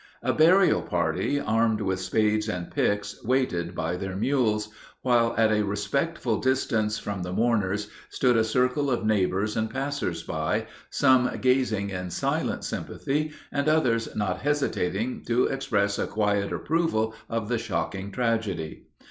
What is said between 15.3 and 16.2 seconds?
express a